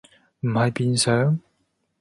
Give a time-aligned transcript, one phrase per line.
[0.39, 1.39] 唔係變上？